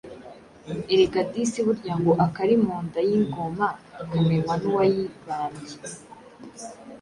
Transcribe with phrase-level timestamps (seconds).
[0.93, 3.67] Erega disi burya ngo: “Akari mu nda y’ingoma
[4.11, 5.73] kamenywa n’uwayibambye”!